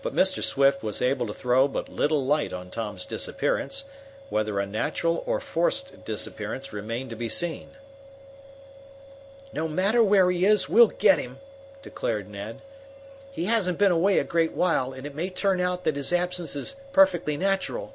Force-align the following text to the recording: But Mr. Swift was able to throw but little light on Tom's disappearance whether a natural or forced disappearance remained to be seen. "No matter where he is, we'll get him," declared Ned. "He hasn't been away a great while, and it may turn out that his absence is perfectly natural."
But 0.00 0.14
Mr. 0.16 0.42
Swift 0.42 0.82
was 0.82 1.02
able 1.02 1.26
to 1.26 1.34
throw 1.34 1.68
but 1.68 1.90
little 1.90 2.24
light 2.24 2.54
on 2.54 2.70
Tom's 2.70 3.04
disappearance 3.04 3.84
whether 4.30 4.58
a 4.58 4.64
natural 4.64 5.22
or 5.26 5.38
forced 5.38 6.02
disappearance 6.06 6.72
remained 6.72 7.10
to 7.10 7.14
be 7.16 7.28
seen. 7.28 7.72
"No 9.52 9.68
matter 9.68 10.02
where 10.02 10.30
he 10.30 10.46
is, 10.46 10.66
we'll 10.70 10.86
get 10.88 11.18
him," 11.18 11.40
declared 11.82 12.30
Ned. 12.30 12.62
"He 13.30 13.44
hasn't 13.44 13.76
been 13.76 13.92
away 13.92 14.18
a 14.18 14.24
great 14.24 14.52
while, 14.52 14.94
and 14.94 15.06
it 15.06 15.14
may 15.14 15.28
turn 15.28 15.60
out 15.60 15.84
that 15.84 15.96
his 15.96 16.10
absence 16.10 16.56
is 16.56 16.76
perfectly 16.94 17.36
natural." 17.36 17.92